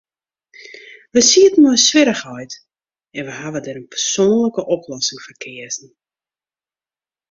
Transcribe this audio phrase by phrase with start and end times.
[1.13, 2.51] Wy sieten mei in swierrichheid,
[3.17, 5.89] en wy hawwe dêr in persoanlike oplossing foar keazen.